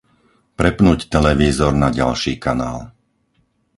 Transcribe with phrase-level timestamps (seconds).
[0.59, 2.77] Prepnúť televízor na ďalší kanál.